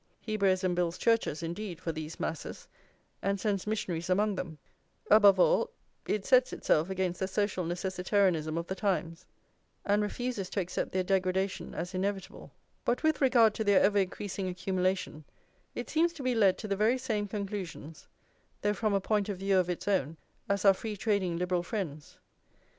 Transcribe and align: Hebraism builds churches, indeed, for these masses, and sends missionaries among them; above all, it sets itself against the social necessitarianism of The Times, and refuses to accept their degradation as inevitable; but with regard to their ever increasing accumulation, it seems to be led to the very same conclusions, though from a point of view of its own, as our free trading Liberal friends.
Hebraism 0.25 0.73
builds 0.73 0.97
churches, 0.97 1.43
indeed, 1.43 1.79
for 1.79 1.91
these 1.91 2.19
masses, 2.19 2.67
and 3.21 3.39
sends 3.39 3.67
missionaries 3.67 4.09
among 4.09 4.33
them; 4.33 4.57
above 5.11 5.39
all, 5.39 5.69
it 6.07 6.25
sets 6.25 6.51
itself 6.51 6.89
against 6.89 7.19
the 7.19 7.27
social 7.27 7.63
necessitarianism 7.65 8.57
of 8.57 8.65
The 8.65 8.73
Times, 8.73 9.27
and 9.85 10.01
refuses 10.01 10.49
to 10.49 10.59
accept 10.59 10.91
their 10.91 11.03
degradation 11.03 11.75
as 11.75 11.93
inevitable; 11.93 12.51
but 12.83 13.03
with 13.03 13.21
regard 13.21 13.53
to 13.53 13.63
their 13.63 13.79
ever 13.79 13.99
increasing 13.99 14.49
accumulation, 14.49 15.23
it 15.75 15.87
seems 15.87 16.13
to 16.13 16.23
be 16.23 16.33
led 16.33 16.57
to 16.57 16.67
the 16.67 16.75
very 16.75 16.97
same 16.97 17.27
conclusions, 17.27 18.07
though 18.63 18.73
from 18.73 18.95
a 18.95 18.99
point 18.99 19.29
of 19.29 19.37
view 19.37 19.59
of 19.59 19.69
its 19.69 19.87
own, 19.87 20.17
as 20.49 20.65
our 20.65 20.73
free 20.73 20.97
trading 20.97 21.37
Liberal 21.37 21.61
friends. 21.61 22.17